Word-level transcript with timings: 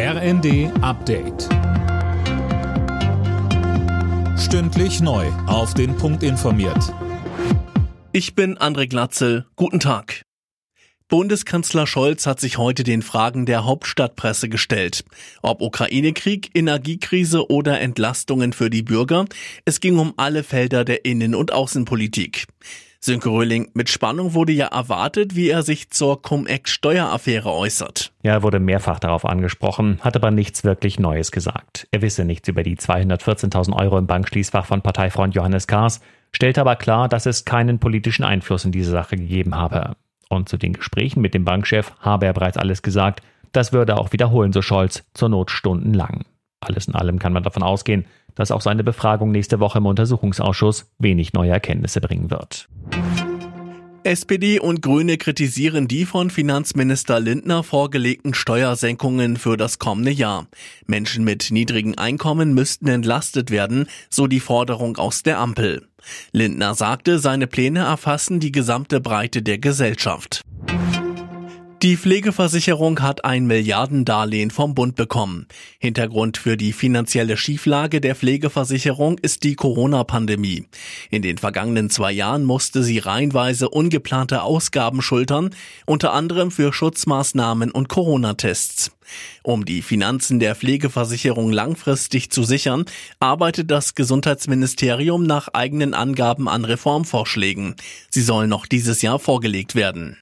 RND 0.00 0.70
Update. 0.80 1.48
Stündlich 4.38 5.00
neu. 5.00 5.26
Auf 5.48 5.74
den 5.74 5.96
Punkt 5.96 6.22
informiert. 6.22 6.94
Ich 8.12 8.36
bin 8.36 8.56
André 8.58 8.86
Glatzel. 8.86 9.46
Guten 9.56 9.80
Tag. 9.80 10.22
Bundeskanzler 11.08 11.88
Scholz 11.88 12.26
hat 12.26 12.38
sich 12.38 12.58
heute 12.58 12.84
den 12.84 13.02
Fragen 13.02 13.44
der 13.44 13.64
Hauptstadtpresse 13.64 14.48
gestellt. 14.48 15.04
Ob 15.42 15.60
Ukraine-Krieg, 15.60 16.50
Energiekrise 16.54 17.50
oder 17.50 17.80
Entlastungen 17.80 18.52
für 18.52 18.70
die 18.70 18.84
Bürger, 18.84 19.24
es 19.64 19.80
ging 19.80 19.98
um 19.98 20.14
alle 20.16 20.44
Felder 20.44 20.84
der 20.84 21.06
Innen- 21.06 21.34
und 21.34 21.52
Außenpolitik. 21.52 22.46
Sönke 23.00 23.28
Röhling, 23.28 23.70
mit 23.74 23.88
Spannung 23.88 24.34
wurde 24.34 24.52
ja 24.52 24.66
erwartet, 24.66 25.36
wie 25.36 25.48
er 25.48 25.62
sich 25.62 25.90
zur 25.90 26.20
Cum-Ex-Steueraffäre 26.20 27.52
äußert. 27.52 28.12
Ja, 28.24 28.32
er 28.32 28.42
wurde 28.42 28.58
mehrfach 28.58 28.98
darauf 28.98 29.24
angesprochen, 29.24 29.98
hat 30.00 30.16
aber 30.16 30.32
nichts 30.32 30.64
wirklich 30.64 30.98
Neues 30.98 31.30
gesagt. 31.30 31.86
Er 31.92 32.02
wisse 32.02 32.24
nichts 32.24 32.48
über 32.48 32.64
die 32.64 32.76
214.000 32.76 33.72
Euro 33.72 33.98
im 33.98 34.08
Bankschließfach 34.08 34.66
von 34.66 34.82
Parteifreund 34.82 35.36
Johannes 35.36 35.68
Kahrs, 35.68 36.00
stellte 36.32 36.60
aber 36.60 36.74
klar, 36.74 37.08
dass 37.08 37.26
es 37.26 37.44
keinen 37.44 37.78
politischen 37.78 38.24
Einfluss 38.24 38.64
in 38.64 38.72
diese 38.72 38.90
Sache 38.90 39.16
gegeben 39.16 39.54
habe. 39.54 39.92
Und 40.28 40.48
zu 40.48 40.56
den 40.56 40.72
Gesprächen 40.72 41.20
mit 41.20 41.34
dem 41.34 41.44
Bankchef 41.44 41.92
habe 42.00 42.26
er 42.26 42.32
bereits 42.32 42.58
alles 42.58 42.82
gesagt. 42.82 43.22
Das 43.52 43.72
würde 43.72 43.92
er 43.92 44.00
auch 44.00 44.12
wiederholen, 44.12 44.52
so 44.52 44.60
Scholz, 44.60 45.04
zur 45.14 45.28
Not 45.28 45.52
stundenlang. 45.52 46.24
Alles 46.60 46.88
in 46.88 46.96
allem 46.96 47.20
kann 47.20 47.32
man 47.32 47.44
davon 47.44 47.62
ausgehen, 47.62 48.06
dass 48.38 48.50
auch 48.50 48.62
seine 48.62 48.84
Befragung 48.84 49.32
nächste 49.32 49.60
Woche 49.60 49.78
im 49.78 49.86
Untersuchungsausschuss 49.86 50.86
wenig 50.98 51.34
neue 51.34 51.50
Erkenntnisse 51.50 52.00
bringen 52.00 52.30
wird. 52.30 52.68
SPD 54.04 54.60
und 54.60 54.80
Grüne 54.80 55.18
kritisieren 55.18 55.88
die 55.88 56.06
von 56.06 56.30
Finanzminister 56.30 57.20
Lindner 57.20 57.62
vorgelegten 57.62 58.32
Steuersenkungen 58.32 59.36
für 59.36 59.56
das 59.56 59.78
kommende 59.78 60.12
Jahr. 60.12 60.46
Menschen 60.86 61.24
mit 61.24 61.50
niedrigen 61.50 61.98
Einkommen 61.98 62.54
müssten 62.54 62.86
entlastet 62.88 63.50
werden, 63.50 63.86
so 64.08 64.26
die 64.26 64.40
Forderung 64.40 64.96
aus 64.96 65.24
der 65.24 65.38
Ampel. 65.38 65.88
Lindner 66.32 66.74
sagte, 66.74 67.18
seine 67.18 67.46
Pläne 67.46 67.80
erfassen 67.80 68.40
die 68.40 68.52
gesamte 68.52 69.00
Breite 69.00 69.42
der 69.42 69.58
Gesellschaft. 69.58 70.42
Die 71.82 71.96
Pflegeversicherung 71.96 73.00
hat 73.02 73.24
ein 73.24 73.46
Milliardendarlehen 73.46 74.50
vom 74.50 74.74
Bund 74.74 74.96
bekommen. 74.96 75.46
Hintergrund 75.78 76.36
für 76.36 76.56
die 76.56 76.72
finanzielle 76.72 77.36
Schieflage 77.36 78.00
der 78.00 78.16
Pflegeversicherung 78.16 79.18
ist 79.18 79.44
die 79.44 79.54
Corona-Pandemie. 79.54 80.66
In 81.08 81.22
den 81.22 81.38
vergangenen 81.38 81.88
zwei 81.88 82.10
Jahren 82.10 82.44
musste 82.44 82.82
sie 82.82 82.98
reihenweise 82.98 83.68
ungeplante 83.68 84.42
Ausgaben 84.42 85.02
schultern, 85.02 85.50
unter 85.86 86.12
anderem 86.12 86.50
für 86.50 86.72
Schutzmaßnahmen 86.72 87.70
und 87.70 87.88
Corona-Tests. 87.88 88.90
Um 89.44 89.64
die 89.64 89.82
Finanzen 89.82 90.40
der 90.40 90.56
Pflegeversicherung 90.56 91.52
langfristig 91.52 92.30
zu 92.30 92.42
sichern, 92.42 92.86
arbeitet 93.20 93.70
das 93.70 93.94
Gesundheitsministerium 93.94 95.22
nach 95.22 95.46
eigenen 95.52 95.94
Angaben 95.94 96.48
an 96.48 96.64
Reformvorschlägen. 96.64 97.76
Sie 98.10 98.22
sollen 98.22 98.50
noch 98.50 98.66
dieses 98.66 99.00
Jahr 99.00 99.20
vorgelegt 99.20 99.76
werden. 99.76 100.18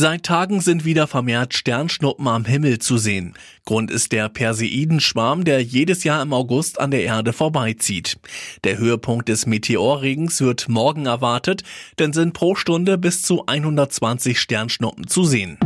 Seit 0.00 0.22
Tagen 0.22 0.60
sind 0.60 0.84
wieder 0.84 1.08
vermehrt 1.08 1.54
Sternschnuppen 1.54 2.28
am 2.28 2.44
Himmel 2.44 2.78
zu 2.78 2.98
sehen. 2.98 3.34
Grund 3.64 3.90
ist 3.90 4.12
der 4.12 4.28
Perseidenschwarm, 4.28 5.42
der 5.42 5.60
jedes 5.60 6.04
Jahr 6.04 6.22
im 6.22 6.32
August 6.32 6.78
an 6.78 6.92
der 6.92 7.02
Erde 7.02 7.32
vorbeizieht. 7.32 8.16
Der 8.62 8.78
Höhepunkt 8.78 9.28
des 9.28 9.46
Meteorregens 9.46 10.40
wird 10.40 10.68
morgen 10.68 11.06
erwartet, 11.06 11.64
denn 11.98 12.12
sind 12.12 12.32
pro 12.32 12.54
Stunde 12.54 12.96
bis 12.96 13.22
zu 13.22 13.46
120 13.46 14.38
Sternschnuppen 14.38 15.08
zu 15.08 15.24
sehen. 15.24 15.58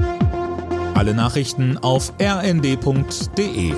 Alle 0.94 1.12
Nachrichten 1.12 1.76
auf 1.76 2.14
rnd.de 2.18 3.74